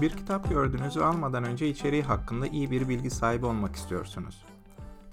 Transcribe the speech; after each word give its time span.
Bir 0.00 0.10
kitap 0.10 0.50
gördünüz 0.50 0.96
ve 0.96 1.04
almadan 1.04 1.44
önce 1.44 1.68
içeriği 1.68 2.02
hakkında 2.02 2.46
iyi 2.46 2.70
bir 2.70 2.88
bilgi 2.88 3.10
sahibi 3.10 3.46
olmak 3.46 3.76
istiyorsunuz. 3.76 4.44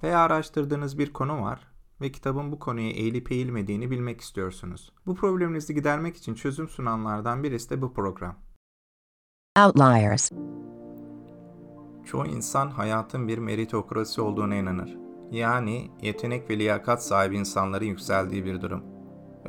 Veya 0.03 0.19
araştırdığınız 0.19 0.99
bir 0.99 1.13
konu 1.13 1.41
var 1.41 1.67
ve 2.01 2.11
kitabın 2.11 2.51
bu 2.51 2.59
konuya 2.59 2.89
eğilip 2.89 3.31
eğilmediğini 3.31 3.91
bilmek 3.91 4.21
istiyorsunuz. 4.21 4.93
Bu 5.05 5.15
probleminizi 5.15 5.75
gidermek 5.75 6.17
için 6.17 6.33
çözüm 6.33 6.69
sunanlardan 6.69 7.43
birisi 7.43 7.69
de 7.69 7.81
bu 7.81 7.93
program. 7.93 8.35
Outliers. 9.59 10.31
Çoğu 12.05 12.25
insan 12.25 12.69
hayatın 12.69 13.27
bir 13.27 13.37
meritokrasi 13.37 14.21
olduğuna 14.21 14.55
inanır. 14.55 14.97
Yani 15.31 15.91
yetenek 16.01 16.49
ve 16.49 16.59
liyakat 16.59 17.05
sahibi 17.05 17.37
insanların 17.37 17.85
yükseldiği 17.85 18.45
bir 18.45 18.61
durum. 18.61 18.98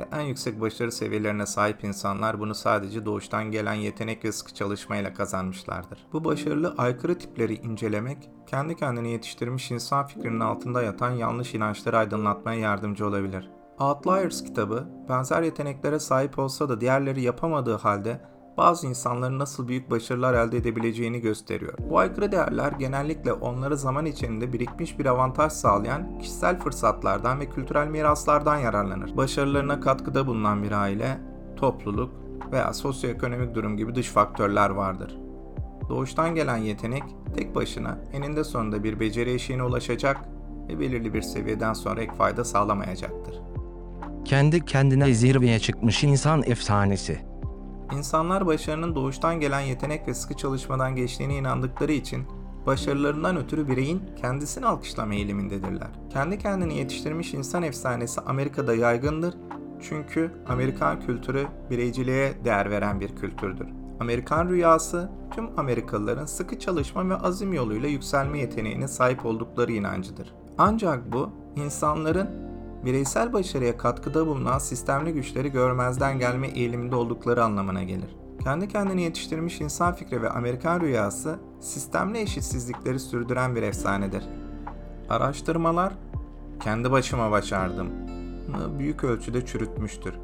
Ve 0.01 0.09
en 0.13 0.21
yüksek 0.21 0.61
başarı 0.61 0.93
seviyelerine 0.93 1.47
sahip 1.47 1.85
insanlar 1.85 2.41
bunu 2.41 2.55
sadece 2.55 3.07
doğuştan 3.07 3.51
gelen 3.51 3.75
yetenek 3.75 4.25
ve 4.25 4.33
sıkı 4.33 4.55
çalışmayla 4.55 5.15
kazanmışlardır. 5.15 6.07
Bu 6.13 6.25
başarılı 6.25 6.75
aykırı 6.79 7.19
tipleri 7.19 7.55
incelemek, 7.55 8.31
kendi 8.47 8.77
kendini 8.77 9.13
yetiştirmiş 9.13 9.71
insan 9.71 10.07
fikrinin 10.07 10.41
altında 10.41 10.83
yatan 10.83 11.11
yanlış 11.11 11.55
inançları 11.55 11.99
aydınlatmaya 11.99 12.61
yardımcı 12.61 13.07
olabilir. 13.07 13.51
Outliers 13.81 14.45
kitabı, 14.45 14.89
benzer 15.09 15.43
yeteneklere 15.43 15.99
sahip 15.99 16.39
olsa 16.39 16.69
da 16.69 16.81
diğerleri 16.81 17.23
yapamadığı 17.23 17.77
halde 17.77 18.21
bazı 18.61 18.87
insanların 18.87 19.39
nasıl 19.39 19.69
büyük 19.69 19.91
başarılar 19.91 20.35
elde 20.35 20.57
edebileceğini 20.57 21.21
gösteriyor. 21.21 21.75
Bu 21.91 21.99
aykırı 21.99 22.33
değerler 22.33 22.73
genellikle 22.73 23.33
onları 23.33 23.77
zaman 23.77 24.07
içinde 24.07 24.53
birikmiş 24.53 24.99
bir 24.99 25.07
avantaj 25.07 25.53
sağlayan 25.53 26.19
kişisel 26.19 26.59
fırsatlardan 26.59 27.41
ve 27.41 27.51
kültürel 27.51 27.89
miraslardan 27.89 28.57
yararlanır. 28.57 29.17
Başarılarına 29.17 29.81
katkıda 29.81 30.27
bulunan 30.27 30.63
bir 30.63 30.73
aile, 30.73 31.19
topluluk 31.57 32.11
veya 32.53 32.73
sosyoekonomik 32.73 33.55
durum 33.55 33.77
gibi 33.77 33.95
dış 33.95 34.09
faktörler 34.09 34.71
vardır. 34.71 35.19
Doğuştan 35.89 36.35
gelen 36.35 36.57
yetenek 36.57 37.05
tek 37.37 37.55
başına 37.55 37.99
eninde 38.13 38.45
sonunda 38.45 38.85
bir 38.85 39.01
beceri 39.01 39.33
eşiğine 39.33 39.63
ulaşacak 39.63 40.19
ve 40.69 40.81
belirli 40.81 41.15
bir 41.15 41.23
seviyeden 41.23 41.73
sonra 41.73 42.01
ek 42.01 42.13
fayda 42.19 42.45
sağlamayacaktır. 42.45 43.41
Kendi 44.25 44.65
kendine 44.65 45.15
zirveye 45.15 45.59
çıkmış 45.59 46.05
insan 46.05 46.43
efsanesi. 46.47 47.30
İnsanlar 47.93 48.47
başarının 48.47 48.95
doğuştan 48.95 49.41
gelen 49.41 49.61
yetenek 49.61 50.09
ve 50.09 50.15
sıkı 50.15 50.35
çalışmadan 50.35 50.97
geçtiğine 50.97 51.37
inandıkları 51.37 51.93
için 51.93 52.27
başarılarından 52.67 53.37
ötürü 53.37 53.69
bireyin 53.69 54.03
kendisini 54.21 54.67
alkışlama 54.67 55.15
eğilimindedirler. 55.15 55.89
Kendi 56.11 56.39
kendini 56.39 56.79
yetiştirmiş 56.79 57.35
insan 57.35 57.63
efsanesi 57.63 58.21
Amerika'da 58.21 58.75
yaygındır 58.75 59.35
çünkü 59.83 60.31
Amerikan 60.49 61.01
kültürü 61.01 61.47
bireyciliğe 61.71 62.45
değer 62.45 62.71
veren 62.71 63.01
bir 63.01 63.17
kültürdür. 63.17 63.67
Amerikan 64.01 64.49
rüyası 64.49 65.11
tüm 65.31 65.59
Amerikalıların 65.59 66.27
sıkı 66.27 66.59
çalışma 66.59 67.09
ve 67.09 67.17
azim 67.17 67.53
yoluyla 67.53 67.89
yükselme 67.89 68.39
yeteneğine 68.39 68.89
sahip 68.89 69.27
oldukları 69.27 69.73
inancıdır. 69.73 70.35
Ancak 70.59 71.13
bu 71.13 71.31
insanların 71.57 72.50
bireysel 72.85 73.33
başarıya 73.33 73.77
katkıda 73.77 74.27
bulunan 74.27 74.59
sistemli 74.59 75.13
güçleri 75.13 75.53
görmezden 75.53 76.19
gelme 76.19 76.49
eğiliminde 76.49 76.97
oldukları 76.97 77.45
anlamına 77.45 77.83
gelir. 77.83 78.17
Kendi 78.43 78.69
kendini 78.69 79.03
yetiştirmiş 79.03 79.61
insan 79.61 79.95
fikri 79.95 80.23
ve 80.23 80.31
Amerikan 80.31 80.81
rüyası 80.81 81.39
sistemli 81.61 82.19
eşitsizlikleri 82.19 83.01
sürdüren 83.01 83.57
bir 83.57 83.63
efsanedir. 83.63 84.25
Araştırmalar 85.09 85.93
kendi 86.61 86.91
başıma 86.91 87.31
başardım 87.31 87.89
büyük 88.79 89.05
ölçüde 89.05 89.47
çürütmüştür. 89.47 90.15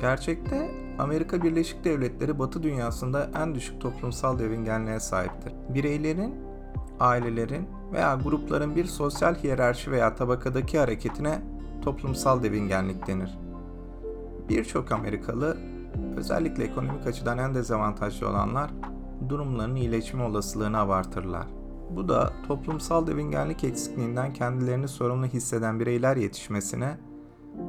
Gerçekte 0.00 0.70
Amerika 0.98 1.42
Birleşik 1.42 1.84
Devletleri 1.84 2.38
Batı 2.38 2.62
dünyasında 2.62 3.30
en 3.42 3.54
düşük 3.54 3.80
toplumsal 3.80 4.38
devingenliğe 4.38 5.00
sahiptir. 5.00 5.52
Bireylerin, 5.68 6.34
ailelerin 7.00 7.68
veya 7.92 8.14
grupların 8.14 8.76
bir 8.76 8.84
sosyal 8.84 9.34
hiyerarşi 9.34 9.90
veya 9.90 10.14
tabakadaki 10.14 10.78
hareketine 10.78 11.42
toplumsal 11.80 12.42
devingenlik 12.42 13.06
denir. 13.06 13.38
Birçok 14.48 14.92
Amerikalı, 14.92 15.56
özellikle 16.16 16.64
ekonomik 16.64 17.06
açıdan 17.06 17.38
en 17.38 17.54
dezavantajlı 17.54 18.28
olanlar, 18.28 18.70
durumlarının 19.28 19.76
iyileşme 19.76 20.22
olasılığını 20.22 20.78
abartırlar. 20.78 21.46
Bu 21.90 22.08
da 22.08 22.32
toplumsal 22.48 23.06
devingenlik 23.06 23.64
eksikliğinden 23.64 24.32
kendilerini 24.32 24.88
sorumlu 24.88 25.26
hisseden 25.26 25.80
bireyler 25.80 26.16
yetişmesine, 26.16 26.98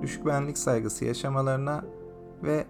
düşük 0.02 0.26
benlik 0.26 0.58
saygısı 0.58 1.06
yaşamalarına 1.06 1.86
ve 2.44 2.66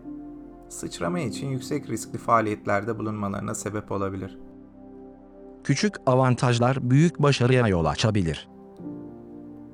sıçrama 0.69 1.19
için 1.19 1.47
yüksek 1.47 1.89
riskli 1.89 2.17
faaliyetlerde 2.17 2.99
bulunmalarına 2.99 3.55
sebep 3.55 3.91
olabilir. 3.91 4.37
Küçük 5.63 5.95
avantajlar 6.05 6.89
büyük 6.89 7.21
başarıya 7.21 7.67
yol 7.67 7.85
açabilir. 7.85 8.49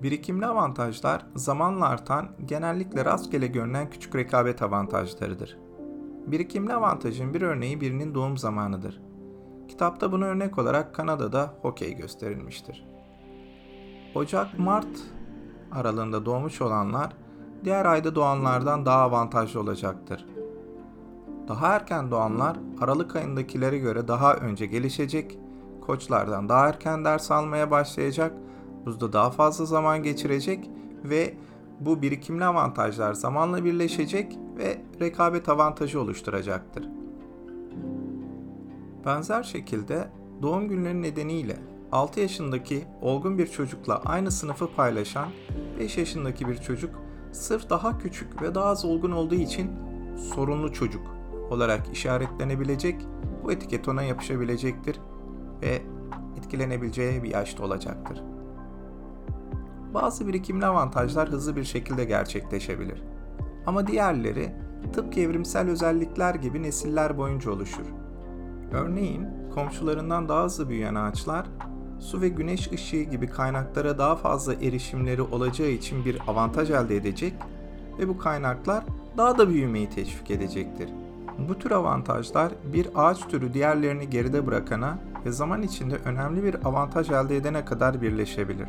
Birikimli 0.03 0.45
avantajlar 0.45 1.25
zamanla 1.35 1.87
artan, 1.87 2.27
genellikle 2.45 3.05
rastgele 3.05 3.47
görünen 3.47 3.89
küçük 3.89 4.15
rekabet 4.15 4.61
avantajlarıdır. 4.61 5.57
Birikimli 6.27 6.73
avantajın 6.73 7.33
bir 7.33 7.41
örneği 7.41 7.81
birinin 7.81 8.15
doğum 8.15 8.37
zamanıdır. 8.37 9.01
Kitapta 9.67 10.11
bunu 10.11 10.25
örnek 10.25 10.57
olarak 10.57 10.95
Kanada'da 10.95 11.53
hokey 11.61 11.95
gösterilmiştir. 11.95 12.87
Ocak-Mart 14.15 14.87
aralığında 15.71 16.25
doğmuş 16.25 16.61
olanlar 16.61 17.13
diğer 17.63 17.85
ayda 17.85 18.15
doğanlardan 18.15 18.85
daha 18.85 19.01
avantajlı 19.01 19.59
olacaktır. 19.59 20.25
Daha 21.47 21.75
erken 21.75 22.11
doğanlar 22.11 22.57
Aralık 22.81 23.15
ayındakilere 23.15 23.77
göre 23.77 24.07
daha 24.07 24.33
önce 24.33 24.65
gelişecek, 24.65 25.39
koçlardan 25.81 26.49
daha 26.49 26.67
erken 26.67 27.05
ders 27.05 27.31
almaya 27.31 27.71
başlayacak 27.71 28.33
buzda 28.87 29.13
daha 29.13 29.29
fazla 29.29 29.65
zaman 29.65 30.03
geçirecek 30.03 30.69
ve 31.03 31.33
bu 31.79 32.01
birikimli 32.01 32.45
avantajlar 32.45 33.13
zamanla 33.13 33.65
birleşecek 33.65 34.37
ve 34.57 34.81
rekabet 35.01 35.49
avantajı 35.49 36.01
oluşturacaktır. 36.01 36.89
Benzer 39.05 39.43
şekilde 39.43 40.09
doğum 40.41 40.67
günleri 40.67 41.01
nedeniyle 41.01 41.57
6 41.91 42.19
yaşındaki 42.19 42.85
olgun 43.01 43.37
bir 43.37 43.47
çocukla 43.47 44.01
aynı 44.05 44.31
sınıfı 44.31 44.67
paylaşan 44.75 45.27
5 45.79 45.97
yaşındaki 45.97 46.47
bir 46.47 46.57
çocuk 46.57 46.95
sırf 47.31 47.69
daha 47.69 47.97
küçük 47.97 48.41
ve 48.41 48.55
daha 48.55 48.65
az 48.65 48.85
olgun 48.85 49.11
olduğu 49.11 49.35
için 49.35 49.71
sorunlu 50.35 50.73
çocuk 50.73 51.07
olarak 51.49 51.93
işaretlenebilecek, 51.93 53.01
bu 53.43 53.51
etiket 53.51 53.87
ona 53.87 54.03
yapışabilecektir 54.03 54.99
ve 55.61 55.81
etkilenebileceği 56.37 57.23
bir 57.23 57.29
yaşta 57.29 57.63
olacaktır. 57.63 58.36
Bazı 59.93 60.27
birikimli 60.27 60.65
avantajlar 60.65 61.29
hızlı 61.29 61.55
bir 61.55 61.63
şekilde 61.63 62.05
gerçekleşebilir. 62.05 63.03
Ama 63.65 63.87
diğerleri 63.87 64.51
tıpkı 64.93 65.19
evrimsel 65.19 65.69
özellikler 65.69 66.35
gibi 66.35 66.63
nesiller 66.63 67.17
boyunca 67.17 67.51
oluşur. 67.51 67.85
Örneğin 68.71 69.27
komşularından 69.53 70.29
daha 70.29 70.43
hızlı 70.43 70.69
büyüyen 70.69 70.95
ağaçlar 70.95 71.45
su 71.99 72.21
ve 72.21 72.29
güneş 72.29 72.71
ışığı 72.71 73.01
gibi 73.01 73.27
kaynaklara 73.27 73.97
daha 73.97 74.15
fazla 74.15 74.53
erişimleri 74.53 75.21
olacağı 75.21 75.67
için 75.67 76.05
bir 76.05 76.21
avantaj 76.27 76.71
elde 76.71 76.95
edecek 76.95 77.33
ve 77.99 78.07
bu 78.07 78.17
kaynaklar 78.17 78.83
daha 79.17 79.37
da 79.37 79.49
büyümeyi 79.49 79.89
teşvik 79.89 80.31
edecektir. 80.31 80.89
Bu 81.49 81.59
tür 81.59 81.71
avantajlar 81.71 82.51
bir 82.73 82.87
ağaç 82.95 83.27
türü 83.27 83.53
diğerlerini 83.53 84.09
geride 84.09 84.45
bırakana 84.45 84.97
ve 85.25 85.31
zaman 85.31 85.61
içinde 85.61 85.95
önemli 85.95 86.43
bir 86.43 86.55
avantaj 86.65 87.09
elde 87.09 87.37
edene 87.37 87.65
kadar 87.65 88.01
birleşebilir. 88.01 88.67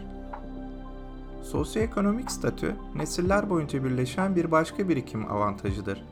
Sosyoekonomik 1.50 2.30
statü, 2.30 2.74
nesiller 2.94 3.50
boyunca 3.50 3.84
birleşen 3.84 4.36
bir 4.36 4.50
başka 4.50 4.88
birikim 4.88 5.32
avantajıdır. 5.32 6.04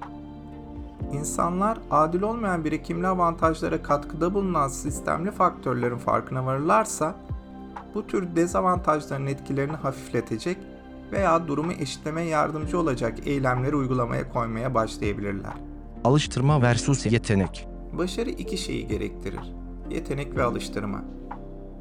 İnsanlar 1.12 1.78
adil 1.90 2.22
olmayan 2.22 2.64
birikimli 2.64 3.06
avantajlara 3.06 3.82
katkıda 3.82 4.34
bulunan 4.34 4.68
sistemli 4.68 5.30
faktörlerin 5.30 5.96
farkına 5.98 6.46
varırlarsa, 6.46 7.14
bu 7.94 8.06
tür 8.06 8.36
dezavantajların 8.36 9.26
etkilerini 9.26 9.76
hafifletecek 9.76 10.58
veya 11.12 11.48
durumu 11.48 11.72
eşitlemeye 11.72 12.28
yardımcı 12.28 12.78
olacak 12.78 13.26
eylemleri 13.26 13.76
uygulamaya 13.76 14.32
koymaya 14.32 14.74
başlayabilirler. 14.74 15.52
Alıştırma 16.04 16.62
versus 16.62 17.06
yetenek. 17.06 17.68
Başarı 17.92 18.30
iki 18.30 18.58
şeyi 18.58 18.86
gerektirir. 18.86 19.54
Yetenek 19.90 20.36
ve 20.36 20.42
alıştırma. 20.42 21.15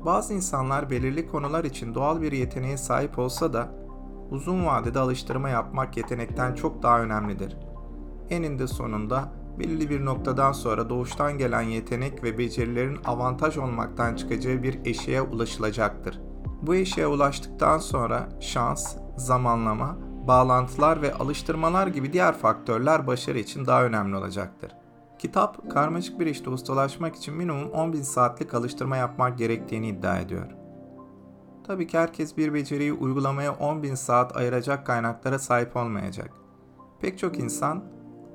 Bazı 0.06 0.34
insanlar 0.34 0.90
belirli 0.90 1.28
konular 1.28 1.64
için 1.64 1.96
doğal 1.96 2.22
bir 2.22 2.32
yeteneğe 2.32 2.78
sahip 2.78 3.20
olsa 3.20 3.54
da 3.54 3.68
uzun 4.32 4.66
vadede 4.66 5.00
alıştırma 5.00 5.50
yapmak 5.50 5.98
yetenekten 5.98 6.54
çok 6.54 6.84
daha 6.84 7.02
önemlidir. 7.02 7.58
Eninde 8.30 8.68
sonunda 8.68 9.32
belirli 9.60 9.90
bir 9.90 10.06
noktadan 10.06 10.52
sonra 10.52 10.90
doğuştan 10.90 11.38
gelen 11.38 11.62
yetenek 11.62 12.24
ve 12.24 12.38
becerilerin 12.38 12.98
avantaj 13.06 13.58
olmaktan 13.58 14.16
çıkacağı 14.16 14.64
bir 14.64 14.80
eşiğe 14.86 15.22
ulaşılacaktır. 15.22 16.22
Bu 16.62 16.76
eşiğe 16.76 17.08
ulaştıktan 17.08 17.78
sonra 17.78 18.30
şans, 18.40 18.96
zamanlama, 19.18 19.98
bağlantılar 20.28 21.02
ve 21.02 21.14
alıştırmalar 21.14 21.88
gibi 21.88 22.14
diğer 22.14 22.38
faktörler 22.38 23.08
başarı 23.08 23.40
için 23.40 23.66
daha 23.66 23.84
önemli 23.84 24.16
olacaktır. 24.16 24.72
Kitap, 25.26 25.72
karmaşık 25.72 26.20
bir 26.20 26.26
işte 26.26 26.50
ustalaşmak 26.50 27.16
için 27.16 27.34
minimum 27.34 27.68
10.000 27.68 28.04
saatlik 28.04 28.54
alıştırma 28.54 28.98
yapmak 28.98 29.38
gerektiğini 29.38 29.88
iddia 29.88 30.20
ediyor. 30.20 30.48
Tabii 31.68 31.88
ki 31.88 31.98
herkes 31.98 32.38
bir 32.38 32.54
beceriyi 32.54 32.94
uygulamaya 32.94 33.52
10.000 33.52 33.96
saat 33.96 34.38
ayıracak 34.38 34.86
kaynaklara 34.86 35.40
sahip 35.40 35.76
olmayacak. 35.76 36.32
Pek 37.02 37.20
çok 37.20 37.40
insan 37.40 37.84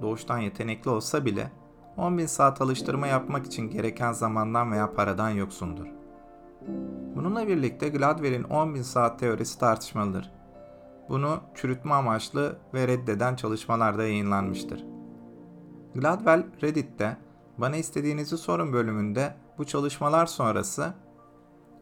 doğuştan 0.03 0.39
yetenekli 0.39 0.91
olsa 0.91 1.25
bile 1.25 1.51
10.000 1.97 2.27
saat 2.27 2.61
alıştırma 2.61 3.07
yapmak 3.07 3.47
için 3.47 3.71
gereken 3.71 4.13
zamandan 4.13 4.73
veya 4.73 4.95
paradan 4.95 5.31
yoksundur. 5.31 5.87
Bununla 7.17 7.49
birlikte 7.49 7.89
Gladwell'in 7.89 8.45
10.000 8.45 8.83
saat 8.83 9.19
teorisi 9.19 9.59
tartışmalıdır. 9.59 10.31
Bunu 11.09 11.41
çürütme 11.55 11.95
amaçlı 11.95 12.57
ve 12.75 12.89
reddeden 12.89 13.37
çalışmalarda 13.37 14.03
yayınlanmıştır. 14.03 14.90
Gladwell 15.95 16.47
Reddit'te 16.63 17.17
bana 17.59 17.77
istediğinizi 17.77 18.39
sorun 18.39 18.73
bölümünde 18.73 19.37
bu 19.59 19.65
çalışmalar 19.67 20.27
sonrası 20.27 20.95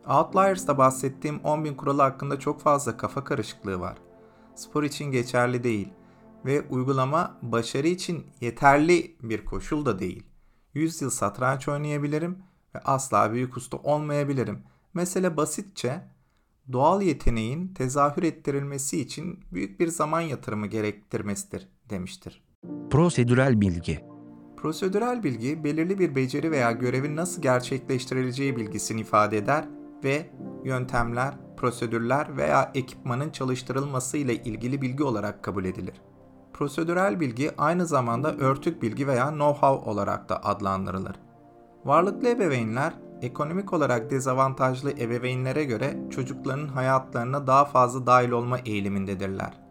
Outliers'da 0.06 0.78
bahsettiğim 0.78 1.36
10.000 1.36 1.76
kuralı 1.76 2.02
hakkında 2.02 2.38
çok 2.38 2.60
fazla 2.60 2.96
kafa 2.96 3.24
karışıklığı 3.24 3.80
var. 3.80 3.98
Spor 4.54 4.82
için 4.82 5.04
geçerli 5.04 5.64
değil 5.64 5.88
ve 6.44 6.62
uygulama 6.70 7.38
başarı 7.42 7.88
için 7.88 8.26
yeterli 8.40 9.16
bir 9.22 9.44
koşul 9.44 9.86
da 9.86 9.98
değil. 9.98 10.26
100 10.74 11.02
yıl 11.02 11.10
satranç 11.10 11.68
oynayabilirim 11.68 12.38
ve 12.74 12.78
asla 12.78 13.32
büyük 13.32 13.56
usta 13.56 13.76
olmayabilirim. 13.76 14.62
Mesele 14.94 15.36
basitçe 15.36 16.08
doğal 16.72 17.02
yeteneğin 17.02 17.74
tezahür 17.74 18.22
ettirilmesi 18.22 19.00
için 19.00 19.44
büyük 19.52 19.80
bir 19.80 19.88
zaman 19.88 20.20
yatırımı 20.20 20.66
gerektirmesidir 20.66 21.68
demiştir. 21.90 22.47
Prosedürel 22.90 23.60
bilgi. 23.60 24.00
Prosedürel 24.56 25.22
bilgi 25.22 25.64
belirli 25.64 25.98
bir 25.98 26.14
beceri 26.14 26.50
veya 26.50 26.72
görevin 26.72 27.16
nasıl 27.16 27.42
gerçekleştirileceği 27.42 28.56
bilgisini 28.56 29.00
ifade 29.00 29.36
eder 29.38 29.64
ve 30.04 30.30
yöntemler, 30.64 31.34
prosedürler 31.56 32.36
veya 32.36 32.72
ekipmanın 32.74 33.30
çalıştırılması 33.30 34.16
ile 34.16 34.34
ilgili 34.34 34.82
bilgi 34.82 35.04
olarak 35.04 35.42
kabul 35.42 35.64
edilir. 35.64 35.94
Prosedürel 36.52 37.20
bilgi 37.20 37.50
aynı 37.58 37.86
zamanda 37.86 38.36
örtük 38.36 38.82
bilgi 38.82 39.06
veya 39.06 39.28
know-how 39.28 39.84
olarak 39.84 40.28
da 40.28 40.44
adlandırılır. 40.44 41.16
Varlıklı 41.84 42.28
ebeveynler 42.28 42.92
ekonomik 43.22 43.72
olarak 43.72 44.10
dezavantajlı 44.10 44.90
ebeveynlere 44.90 45.64
göre 45.64 45.96
çocuklarının 46.10 46.68
hayatlarına 46.68 47.46
daha 47.46 47.64
fazla 47.64 48.06
dahil 48.06 48.30
olma 48.30 48.58
eğilimindedirler. 48.58 49.67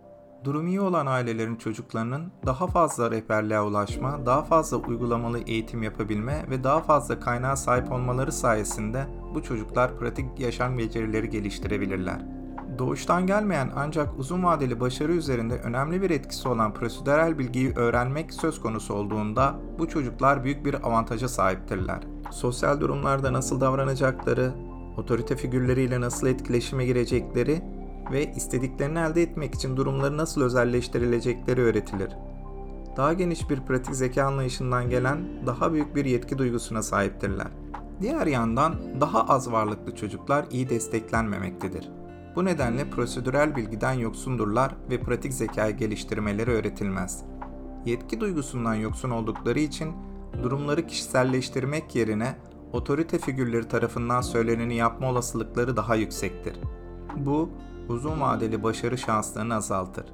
Durum 0.48 0.68
iyi 0.68 0.82
olan 0.82 1.06
ailelerin 1.06 1.56
çocuklarının 1.56 2.32
daha 2.46 2.68
fazla 2.68 3.12
rehberliğe 3.12 3.62
ulaşma, 3.62 4.26
daha 4.26 4.44
fazla 4.44 4.78
uygulamalı 4.78 5.40
eğitim 5.40 5.84
yapabilme 5.84 6.46
ve 6.50 6.64
daha 6.64 6.82
fazla 6.82 7.20
kaynağa 7.20 7.56
sahip 7.56 7.92
olmaları 7.92 8.32
sayesinde 8.32 9.08
bu 9.36 9.44
çocuklar 9.44 10.00
pratik 10.00 10.40
yaşam 10.40 10.78
becerileri 10.78 11.30
geliştirebilirler. 11.30 12.26
Doğuştan 12.78 13.28
gelmeyen 13.28 13.72
ancak 13.76 14.20
uzun 14.20 14.44
vadeli 14.44 14.80
başarı 14.80 15.12
üzerinde 15.12 15.56
önemli 15.56 16.02
bir 16.02 16.10
etkisi 16.10 16.48
olan 16.48 16.74
prosedürel 16.74 17.40
bilgiyi 17.40 17.74
öğrenmek 17.76 18.34
söz 18.34 18.62
konusu 18.62 18.94
olduğunda 18.94 19.56
bu 19.80 19.88
çocuklar 19.88 20.44
büyük 20.44 20.66
bir 20.66 20.88
avantaja 20.88 21.28
sahiptirler. 21.28 22.00
Sosyal 22.32 22.82
durumlarda 22.82 23.34
nasıl 23.34 23.62
davranacakları, 23.62 24.54
otorite 24.98 25.36
figürleriyle 25.36 26.02
nasıl 26.02 26.28
etkileşime 26.28 26.86
girecekleri 26.86 27.76
ve 28.12 28.33
istediklerini 28.33 29.00
elde 29.00 29.21
etmek 29.21 29.56
için 29.56 29.77
durumları 29.77 30.18
nasıl 30.18 30.42
özelleştirilecekleri 30.42 31.62
öğretilir. 31.62 32.09
Daha 32.98 33.13
geniş 33.13 33.50
bir 33.50 33.62
pratik 33.62 33.95
zeka 33.95 34.24
anlayışından 34.24 34.89
gelen 34.89 35.45
daha 35.45 35.74
büyük 35.74 35.95
bir 35.95 36.06
yetki 36.06 36.38
duygusuna 36.38 36.83
sahiptirler. 36.83 37.48
Diğer 38.01 38.27
yandan 38.27 38.75
daha 39.01 39.24
az 39.24 39.51
varlıklı 39.51 39.95
çocuklar 39.95 40.45
iyi 40.51 40.69
desteklenmemektedir. 40.69 41.89
Bu 42.36 42.45
nedenle 42.45 42.89
prosedürel 42.89 43.56
bilgiden 43.56 43.94
yoksundurlar 43.94 44.75
ve 44.89 45.00
pratik 45.00 45.33
zekayı 45.33 45.77
geliştirmeleri 45.77 46.51
öğretilmez. 46.51 47.24
Yetki 47.86 48.21
duygusundan 48.21 48.75
yoksun 48.75 49.10
oldukları 49.10 49.60
için 49.60 49.94
durumları 50.44 50.88
kişiselleştirmek 50.88 51.95
yerine 51.95 52.36
otorite 52.74 53.19
figürleri 53.19 53.68
tarafından 53.68 54.21
söyleneni 54.21 54.75
yapma 54.75 55.10
olasılıkları 55.10 55.77
daha 55.77 55.95
yüksektir. 55.95 56.60
Bu 57.15 57.50
uzun 57.89 58.22
vadeli 58.22 58.63
başarı 58.63 58.98
şanslarını 58.98 59.56
azaltır. 59.56 60.06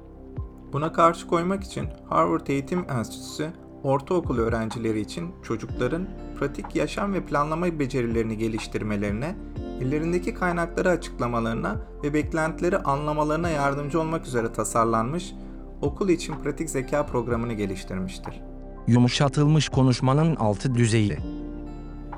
Buna 0.72 0.92
karşı 0.92 1.26
koymak 1.26 1.64
için 1.64 1.88
Harvard 2.08 2.46
Eğitim 2.46 2.90
Enstitüsü 2.90 3.50
ortaokul 3.82 4.38
öğrencileri 4.38 5.00
için 5.00 5.30
çocukların 5.42 6.06
pratik 6.38 6.76
yaşam 6.76 7.12
ve 7.12 7.26
planlama 7.26 7.78
becerilerini 7.78 8.38
geliştirmelerine, 8.38 9.36
ellerindeki 9.80 10.34
kaynakları 10.34 10.90
açıklamalarına 10.90 11.76
ve 12.02 12.14
beklentileri 12.14 12.78
anlamalarına 12.78 13.48
yardımcı 13.48 14.00
olmak 14.00 14.26
üzere 14.26 14.52
tasarlanmış 14.52 15.34
okul 15.82 16.08
için 16.08 16.34
pratik 16.42 16.70
zeka 16.70 17.06
programını 17.06 17.52
geliştirmiştir. 17.52 18.40
Yumuşatılmış 18.86 19.68
konuşmanın 19.68 20.36
altı 20.36 20.74
düzeyi. 20.74 21.18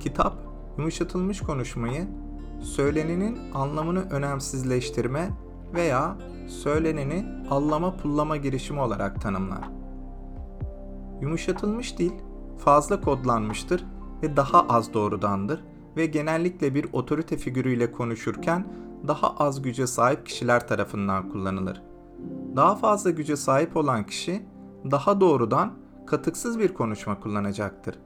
Kitap, 0.00 0.35
yumuşatılmış 0.79 1.41
konuşmayı 1.41 2.06
söylenenin 2.61 3.53
anlamını 3.55 4.11
önemsizleştirme 4.11 5.31
veya 5.75 6.17
söyleneni 6.47 7.27
allama 7.51 7.97
pullama 7.97 8.37
girişimi 8.37 8.81
olarak 8.81 9.21
tanımlar. 9.21 9.69
Yumuşatılmış 11.21 11.99
dil 11.99 12.13
fazla 12.59 13.01
kodlanmıştır 13.01 13.85
ve 14.23 14.37
daha 14.37 14.61
az 14.61 14.95
doğrudandır 14.95 15.65
ve 15.97 16.07
genellikle 16.07 16.75
bir 16.75 16.87
otorite 16.93 17.37
figürüyle 17.37 17.93
konuşurken 17.93 18.67
daha 19.09 19.37
az 19.37 19.63
güce 19.63 19.87
sahip 19.87 20.27
kişiler 20.27 20.69
tarafından 20.69 21.29
kullanılır. 21.29 21.83
Daha 22.57 22.77
fazla 22.77 23.11
güce 23.11 23.37
sahip 23.37 23.77
olan 23.77 24.07
kişi 24.07 24.43
daha 24.91 25.21
doğrudan 25.21 25.73
katıksız 26.07 26.59
bir 26.59 26.75
konuşma 26.75 27.21
kullanacaktır. 27.21 27.99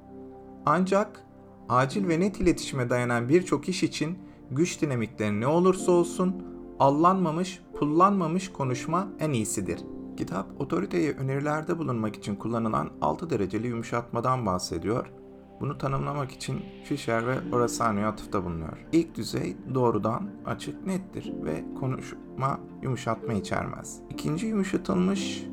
Ancak 0.66 1.24
acil 1.68 2.08
ve 2.08 2.20
net 2.20 2.40
iletişime 2.40 2.90
dayanan 2.90 3.28
birçok 3.28 3.68
iş 3.68 3.82
için 3.82 4.18
güç 4.50 4.82
dinamikleri 4.82 5.40
ne 5.40 5.46
olursa 5.46 5.92
olsun 5.92 6.42
allanmamış, 6.80 7.62
pullanmamış 7.78 8.52
konuşma 8.52 9.08
en 9.18 9.30
iyisidir. 9.30 9.80
Kitap 10.16 10.46
otoriteye 10.60 11.12
önerilerde 11.12 11.78
bulunmak 11.78 12.16
için 12.16 12.36
kullanılan 12.36 12.90
6 13.00 13.30
dereceli 13.30 13.66
yumuşatmadan 13.66 14.46
bahsediyor. 14.46 15.12
Bunu 15.60 15.78
tanımlamak 15.78 16.30
için 16.30 16.60
Fisher 16.84 17.26
ve 17.26 17.34
Orasano'ya 17.52 18.08
atıfta 18.08 18.44
bulunuyor. 18.44 18.86
İlk 18.92 19.14
düzey 19.14 19.56
doğrudan, 19.74 20.30
açık, 20.46 20.86
nettir 20.86 21.32
ve 21.44 21.64
konuşma 21.80 22.60
yumuşatma 22.82 23.32
içermez. 23.32 24.00
İkinci 24.10 24.46
yumuşatılmış 24.46 25.46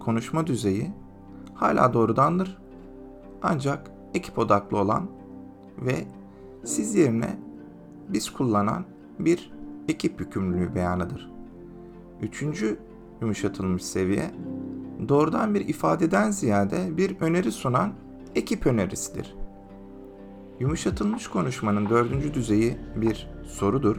konuşma 0.00 0.46
düzeyi 0.46 0.90
hala 1.54 1.94
doğrudandır 1.94 2.58
ancak 3.42 3.90
ekip 4.14 4.38
odaklı 4.38 4.78
olan 4.78 5.08
ve 5.78 6.04
siz 6.64 6.94
yerine 6.94 7.38
biz 8.08 8.30
kullanan 8.30 8.84
bir 9.18 9.55
ekip 9.88 10.20
yükümlülüğü 10.20 10.74
beyanıdır. 10.74 11.30
Üçüncü 12.22 12.78
yumuşatılmış 13.20 13.84
seviye, 13.84 14.30
doğrudan 15.08 15.54
bir 15.54 15.68
ifadeden 15.68 16.30
ziyade 16.30 16.96
bir 16.96 17.20
öneri 17.20 17.52
sunan 17.52 17.92
ekip 18.34 18.66
önerisidir. 18.66 19.36
Yumuşatılmış 20.60 21.28
konuşmanın 21.28 21.90
dördüncü 21.90 22.34
düzeyi 22.34 22.76
bir 22.96 23.30
sorudur. 23.46 23.96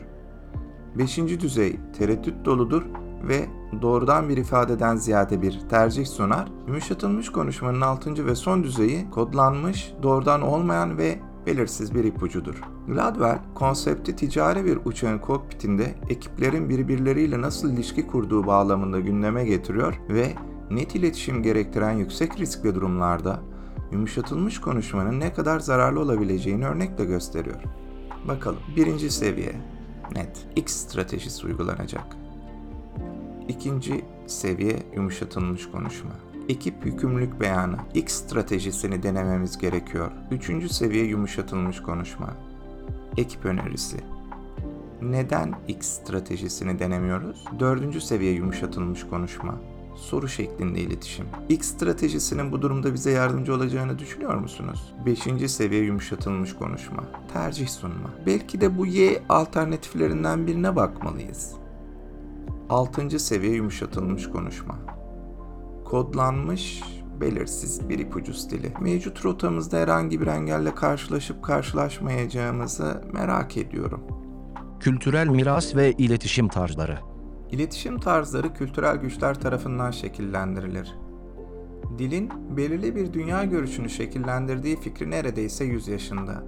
Beşinci 0.97 1.39
düzey 1.39 1.79
tereddüt 1.97 2.45
doludur 2.45 2.83
ve 3.27 3.45
doğrudan 3.81 4.29
bir 4.29 4.37
ifadeden 4.37 4.95
ziyade 4.95 5.41
bir 5.41 5.59
tercih 5.69 6.05
sunar. 6.05 6.51
Yumuşatılmış 6.67 7.31
konuşmanın 7.31 7.81
altıncı 7.81 8.25
ve 8.25 8.35
son 8.35 8.63
düzeyi 8.63 9.09
kodlanmış, 9.09 9.93
doğrudan 10.03 10.41
olmayan 10.41 10.97
ve 10.97 11.19
belirsiz 11.47 11.95
bir 11.95 12.03
ipucudur. 12.03 12.61
Gladwell, 12.87 13.39
konsepti 13.55 14.15
ticari 14.15 14.65
bir 14.65 14.79
uçağın 14.85 15.19
kokpitinde 15.19 15.95
ekiplerin 16.09 16.69
birbirleriyle 16.69 17.41
nasıl 17.41 17.73
ilişki 17.73 18.07
kurduğu 18.07 18.47
bağlamında 18.47 18.99
gündeme 18.99 19.45
getiriyor 19.45 19.99
ve 20.09 20.33
net 20.71 20.95
iletişim 20.95 21.43
gerektiren 21.43 21.91
yüksek 21.91 22.39
riskli 22.39 22.75
durumlarda 22.75 23.39
yumuşatılmış 23.91 24.61
konuşmanın 24.61 25.19
ne 25.19 25.33
kadar 25.33 25.59
zararlı 25.59 25.99
olabileceğini 25.99 26.67
örnekle 26.67 27.05
gösteriyor. 27.05 27.61
Bakalım. 28.27 28.59
Birinci 28.75 29.11
seviye 29.11 29.55
net 30.15 30.47
X 30.55 30.73
stratejisi 30.73 31.47
uygulanacak. 31.47 32.05
İkinci 33.47 34.05
seviye 34.27 34.83
yumuşatılmış 34.95 35.71
konuşma 35.71 36.26
ekip 36.49 36.85
yükümlülük 36.85 37.39
beyanı, 37.39 37.77
X 37.93 38.13
stratejisini 38.13 39.03
denememiz 39.03 39.57
gerekiyor. 39.57 40.11
Üçüncü 40.31 40.69
seviye 40.69 41.03
yumuşatılmış 41.05 41.81
konuşma. 41.81 42.33
Ekip 43.17 43.45
önerisi. 43.45 43.97
Neden 45.01 45.55
X 45.67 45.87
stratejisini 45.87 46.79
denemiyoruz? 46.79 47.45
Dördüncü 47.59 48.01
seviye 48.01 48.31
yumuşatılmış 48.31 49.03
konuşma. 49.03 49.55
soru 49.95 50.27
şeklinde 50.27 50.79
iletişim. 50.79 51.25
X 51.49 51.67
stratejisinin 51.67 52.51
bu 52.51 52.61
durumda 52.61 52.93
bize 52.93 53.11
yardımcı 53.11 53.53
olacağını 53.53 53.99
düşünüyor 53.99 54.35
musunuz? 54.35 54.93
5. 55.05 55.51
seviye 55.51 55.83
yumuşatılmış 55.83 56.55
konuşma. 56.55 57.03
Tercih 57.33 57.67
sunma. 57.67 58.09
Belki 58.25 58.61
de 58.61 58.77
bu 58.77 58.85
Y 58.85 59.23
alternatiflerinden 59.29 60.47
birine 60.47 60.75
bakmalıyız. 60.75 61.53
6. 62.69 63.19
seviye 63.19 63.53
yumuşatılmış 63.53 64.29
konuşma. 64.29 64.96
Kodlanmış 65.89 66.83
belirsiz 67.21 67.89
bir 67.89 67.99
ipucu 67.99 68.33
stili. 68.33 68.73
Mevcut 68.81 69.25
rotamızda 69.25 69.77
herhangi 69.77 70.21
bir 70.21 70.27
engelle 70.27 70.75
karşılaşıp 70.75 71.43
karşılaşmayacağımızı 71.43 73.03
merak 73.13 73.57
ediyorum. 73.57 74.03
Kültürel 74.79 75.27
miras 75.27 75.75
ve 75.75 75.91
iletişim 75.91 76.47
tarzları. 76.47 76.99
İletişim 77.51 77.99
tarzları 77.99 78.53
kültürel 78.53 78.95
güçler 78.97 79.39
tarafından 79.39 79.91
şekillendirilir. 79.91 80.95
Dilin 81.97 82.57
belirli 82.57 82.95
bir 82.95 83.13
dünya 83.13 83.43
görüşünü 83.43 83.89
şekillendirdiği 83.89 84.79
fikri 84.79 85.11
neredeyse 85.11 85.65
100 85.65 85.87
yaşında. 85.87 86.43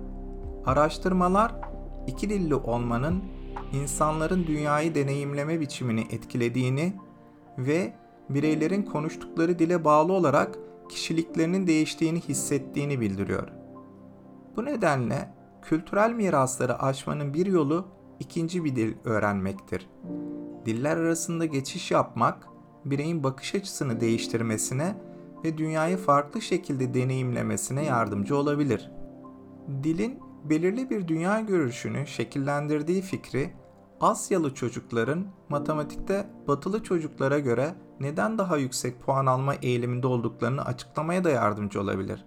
Araştırmalar 0.65 1.55
iki 2.08 2.29
dilli 2.29 2.55
olmanın 2.55 3.24
insanların 3.74 4.48
dünyayı 4.48 4.96
deneyimleme 4.96 5.60
biçimini 5.60 6.01
etkilediğini 6.12 6.93
ve 7.58 7.93
bireylerin 8.29 8.83
konuştukları 8.83 9.59
dile 9.59 9.83
bağlı 9.86 10.13
olarak 10.13 10.59
kişiliklerinin 10.89 11.67
değiştiğini 11.67 12.19
hissettiğini 12.19 13.01
bildiriyor. 13.01 13.48
Bu 14.55 14.65
nedenle 14.65 15.33
kültürel 15.62 16.12
mirasları 16.12 16.79
aşmanın 16.81 17.33
bir 17.33 17.45
yolu 17.45 17.86
ikinci 18.19 18.63
bir 18.63 18.75
dil 18.75 18.93
öğrenmektir. 19.05 19.89
Diller 20.65 20.98
arasında 20.98 21.45
geçiş 21.45 21.91
yapmak, 21.91 22.48
bireyin 22.86 23.24
bakış 23.24 23.55
açısını 23.55 24.01
değiştirmesine 24.01 24.95
ve 25.43 25.57
dünyayı 25.57 25.98
farklı 25.98 26.41
şekilde 26.41 26.93
deneyimlemesine 26.93 27.86
yardımcı 27.86 28.38
olabilir. 28.38 28.91
Dilin 29.83 30.19
belirli 30.43 30.89
bir 30.89 31.07
dünya 31.07 31.39
görüşünü 31.39 32.07
şekillendirdiği 32.07 33.01
fikri 33.01 33.53
Asyalı 34.01 34.53
çocukların 34.53 35.25
matematikte 35.50 36.27
batılı 36.48 36.84
çocuklara 36.84 37.39
göre 37.39 37.75
neden 38.00 38.38
daha 38.38 38.58
yüksek 38.58 39.01
puan 39.01 39.25
alma 39.25 39.56
eğiliminde 39.56 40.08
olduklarını 40.08 40.65
açıklamaya 40.65 41.24
da 41.24 41.29
yardımcı 41.29 41.82
olabilir. 41.82 42.25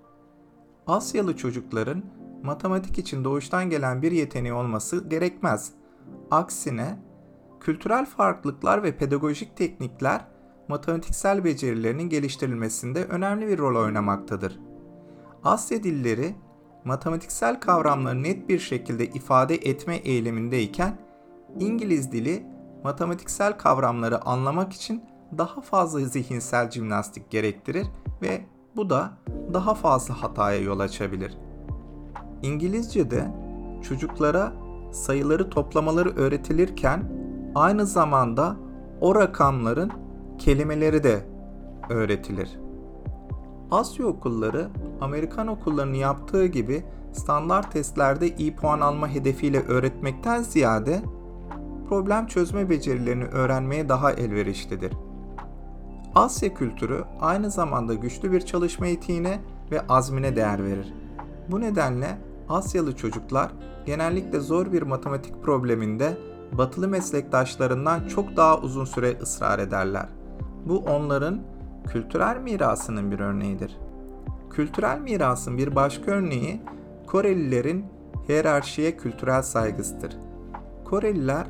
Asyalı 0.87 1.37
çocukların 1.37 2.03
matematik 2.43 2.99
için 2.99 3.25
doğuştan 3.25 3.71
gelen 3.71 4.03
bir 4.03 4.13
yeteneği 4.13 4.53
olması 4.53 5.09
gerekmez. 5.09 5.73
Aksine 6.31 6.99
kültürel 7.61 8.07
farklılıklar 8.07 8.83
ve 8.83 8.97
pedagojik 8.97 9.57
teknikler 9.57 10.25
matematiksel 10.69 11.45
becerilerinin 11.45 12.09
geliştirilmesinde 12.09 13.05
önemli 13.05 13.49
bir 13.49 13.59
rol 13.59 13.85
oynamaktadır. 13.85 14.59
Asya 15.45 15.83
dilleri 15.83 16.35
matematiksel 16.85 17.61
kavramları 17.61 18.23
net 18.23 18.49
bir 18.49 18.59
şekilde 18.59 19.07
ifade 19.07 19.55
etme 19.55 19.97
eğilimindeyken 19.97 20.99
İngiliz 21.61 22.13
dili 22.13 22.47
matematiksel 22.85 23.59
kavramları 23.59 24.25
anlamak 24.27 24.73
için 24.73 25.05
daha 25.39 25.61
fazla 25.61 26.01
zihinsel 26.01 26.71
jimnastik 26.71 27.31
gerektirir 27.31 27.87
ve 28.23 28.41
bu 28.77 28.91
da 28.91 29.11
daha 29.53 29.75
fazla 29.75 30.23
hataya 30.23 30.61
yol 30.61 30.81
açabilir. 30.81 31.39
İngilizce'de 32.43 33.29
çocuklara 33.83 34.53
sayıları 34.93 35.51
toplamaları 35.51 36.17
öğretilirken 36.17 37.13
aynı 37.55 37.87
zamanda 37.87 38.57
o 39.01 39.15
rakamların 39.15 39.91
kelimeleri 40.39 41.03
de 41.03 41.27
öğretilir. 41.91 42.59
Asya 43.71 44.07
okulları 44.07 44.69
Amerikan 45.01 45.47
okullarının 45.47 45.95
yaptığı 45.95 46.47
gibi 46.47 46.85
standart 47.13 47.73
testlerde 47.73 48.37
iyi 48.37 48.57
puan 48.57 48.81
alma 48.81 49.09
hedefiyle 49.09 49.61
öğretmekten 49.61 50.43
ziyade 50.43 51.03
problem 51.93 52.27
çözme 52.27 52.71
becerilerini 52.71 53.25
öğrenmeye 53.25 53.89
daha 53.89 54.13
elverişlidir. 54.13 54.93
Asya 56.15 56.55
kültürü 56.55 57.05
aynı 57.21 57.51
zamanda 57.51 57.95
güçlü 57.95 58.33
bir 58.33 58.41
çalışma 58.41 58.87
etiğine 58.87 59.41
ve 59.71 59.81
azmine 59.89 60.37
değer 60.37 60.65
verir. 60.65 60.95
Bu 61.49 61.61
nedenle 61.61 62.19
Asyalı 62.49 62.97
çocuklar 62.97 63.51
genellikle 63.87 64.41
zor 64.41 64.73
bir 64.73 64.83
matematik 64.83 65.43
probleminde 65.43 66.17
batılı 66.53 66.89
meslektaşlarından 66.89 68.09
çok 68.09 68.37
daha 68.37 68.59
uzun 68.59 68.85
süre 68.85 69.19
ısrar 69.23 69.59
ederler. 69.59 70.07
Bu 70.67 70.79
onların 70.79 71.41
kültürel 71.89 72.37
mirasının 72.37 73.11
bir 73.11 73.21
örneğidir. 73.21 73.79
Kültürel 74.51 74.99
mirasın 74.99 75.59
bir 75.59 75.75
başka 75.75 76.11
örneği 76.11 76.61
Korelilerin 77.07 77.85
hiyerarşiye 78.29 78.97
kültürel 78.97 79.43
saygısıdır. 79.43 80.17
Koreliler 80.85 81.47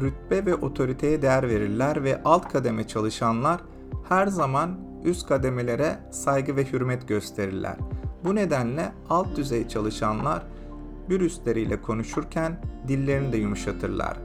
rütbe 0.00 0.46
ve 0.46 0.54
otoriteye 0.54 1.22
değer 1.22 1.48
verirler 1.48 2.04
ve 2.04 2.22
alt 2.24 2.52
kademe 2.52 2.86
çalışanlar 2.86 3.60
her 4.08 4.26
zaman 4.26 4.70
üst 5.04 5.28
kademelere 5.28 5.98
saygı 6.10 6.56
ve 6.56 6.72
hürmet 6.72 7.08
gösterirler. 7.08 7.76
Bu 8.24 8.34
nedenle 8.34 8.92
alt 9.10 9.36
düzey 9.36 9.68
çalışanlar 9.68 10.42
bir 11.10 11.20
üstleriyle 11.20 11.82
konuşurken 11.82 12.60
dillerini 12.88 13.32
de 13.32 13.36
yumuşatırlar. 13.36 14.16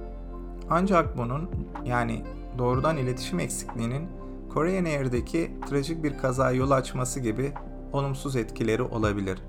Ancak 0.69 1.17
bunun 1.17 1.49
yani 1.85 2.23
doğrudan 2.57 2.97
iletişim 2.97 3.39
eksikliğinin 3.39 4.07
Korean 4.53 4.85
Air'deki 4.85 5.51
trajik 5.69 6.03
bir 6.03 6.17
kaza 6.17 6.51
yol 6.51 6.71
açması 6.71 7.19
gibi 7.19 7.53
olumsuz 7.93 8.35
etkileri 8.35 8.81
olabilir. 8.81 9.43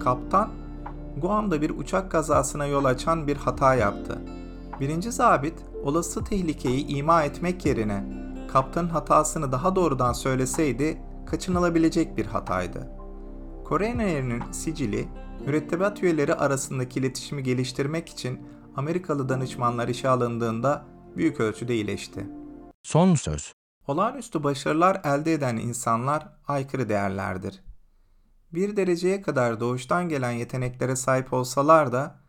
Kaptan, 0.00 0.50
Guam'da 1.20 1.62
bir 1.62 1.70
uçak 1.70 2.10
kazasına 2.10 2.66
yol 2.66 2.84
açan 2.84 3.26
bir 3.26 3.36
hata 3.36 3.74
yaptı. 3.74 4.18
Birinci 4.80 5.12
zabit, 5.12 5.58
olası 5.84 6.24
tehlikeyi 6.24 6.86
ima 6.86 7.22
etmek 7.22 7.66
yerine 7.66 8.04
kaptanın 8.48 8.88
hatasını 8.88 9.52
daha 9.52 9.76
doğrudan 9.76 10.12
söyleseydi 10.12 11.02
kaçınılabilecek 11.26 12.16
bir 12.16 12.26
hataydı. 12.26 12.90
Air'in 13.70 14.52
sicili, 14.52 15.08
mürettebat 15.46 16.02
üyeleri 16.02 16.34
arasındaki 16.34 17.00
iletişimi 17.00 17.42
geliştirmek 17.42 18.08
için 18.08 18.40
Amerikalı 18.76 19.28
danışmanlar 19.28 19.88
işe 19.88 20.08
alındığında 20.08 20.84
büyük 21.16 21.40
ölçüde 21.40 21.74
iyileşti. 21.74 22.26
Son 22.82 23.14
söz. 23.14 23.52
Olağanüstü 23.86 24.44
başarılar 24.44 25.00
elde 25.04 25.32
eden 25.32 25.56
insanlar 25.56 26.28
aykırı 26.48 26.88
değerlerdir. 26.88 27.64
Bir 28.52 28.76
dereceye 28.76 29.22
kadar 29.22 29.60
doğuştan 29.60 30.08
gelen 30.08 30.30
yeteneklere 30.30 30.96
sahip 30.96 31.32
olsalar 31.32 31.92
da 31.92 32.20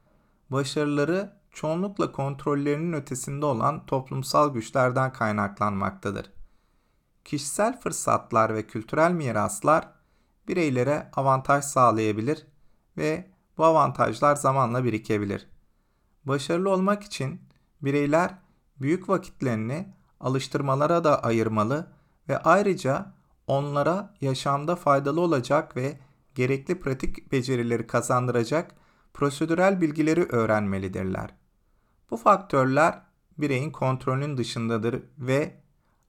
başarıları 0.50 1.32
çoğunlukla 1.56 2.12
kontrollerinin 2.12 2.94
ötesinde 2.94 3.46
olan 3.46 3.86
toplumsal 3.86 4.54
güçlerden 4.54 5.14
kaynaklanmaktadır. 5.14 6.32
Kişisel 7.26 7.80
fırsatlar 7.80 8.56
ve 8.56 8.68
kültürel 8.68 9.12
miraslar 9.12 9.90
bireylere 10.48 11.12
avantaj 11.16 11.66
sağlayabilir 11.66 12.48
ve 12.98 13.32
bu 13.58 13.66
avantajlar 13.66 14.36
zamanla 14.36 14.84
birikebilir. 14.84 15.48
Başarılı 16.26 16.70
olmak 16.70 17.04
için 17.04 17.42
bireyler 17.82 18.36
büyük 18.82 19.10
vakitlerini 19.10 19.94
alıştırmalara 20.20 21.04
da 21.04 21.24
ayırmalı 21.24 21.92
ve 22.30 22.38
ayrıca 22.38 23.14
onlara 23.48 24.14
yaşamda 24.22 24.76
faydalı 24.76 25.22
olacak 25.22 25.78
ve 25.78 26.00
gerekli 26.36 26.80
pratik 26.80 27.32
becerileri 27.32 27.88
kazandıracak 27.88 28.72
prosedürel 29.14 29.82
bilgileri 29.82 30.24
öğrenmelidirler. 30.24 31.45
Bu 32.12 32.18
faktörler 32.18 33.02
bireyin 33.38 33.72
kontrolünün 33.72 34.38
dışındadır 34.38 35.04
ve 35.18 35.62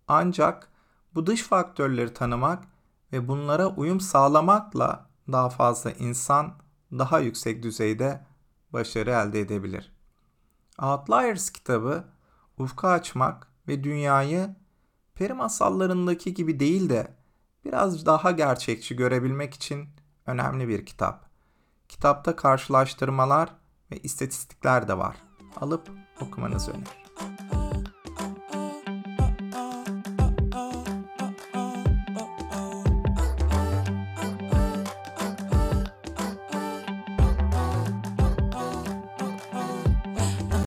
ancak 0.08 0.72
bu 1.14 1.26
dış 1.26 1.42
faktörleri 1.42 2.14
tanımak 2.14 2.64
ve 3.12 3.28
bunlara 3.28 3.66
uyum 3.66 4.00
sağlamakla 4.00 5.06
daha 5.32 5.50
fazla 5.50 5.90
insan 5.90 6.54
daha 6.92 7.20
yüksek 7.20 7.62
düzeyde 7.62 8.26
başarı 8.72 9.10
elde 9.10 9.40
edebilir. 9.40 9.92
Outliers 10.82 11.50
kitabı 11.50 12.04
ufka 12.58 12.88
açmak 12.88 13.48
ve 13.68 13.84
dünyayı 13.84 14.56
peri 15.14 15.34
masallarındaki 15.34 16.34
gibi 16.34 16.60
değil 16.60 16.90
de 16.90 17.16
biraz 17.64 18.06
daha 18.06 18.30
gerçekçi 18.30 18.96
görebilmek 18.96 19.54
için 19.54 19.88
önemli 20.26 20.68
bir 20.68 20.86
kitap. 20.86 21.30
Kitapta 21.88 22.36
karşılaştırmalar 22.36 23.54
ve 23.90 23.98
istatistikler 23.98 24.88
de 24.88 24.98
var. 24.98 25.25
Alıp 25.56 25.90
okumanızı 26.20 26.70
öneririm. 26.70 27.05